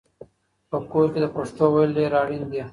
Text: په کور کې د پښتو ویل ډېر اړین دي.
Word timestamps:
په 0.69 0.77
کور 0.91 1.05
کې 1.13 1.19
د 1.21 1.25
پښتو 1.35 1.63
ویل 1.73 1.91
ډېر 1.99 2.11
اړین 2.21 2.43
دي. 2.51 2.61